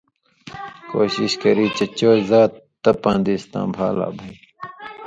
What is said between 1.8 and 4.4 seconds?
چو زات تپاں دېس تاں بھا لا بھئ۔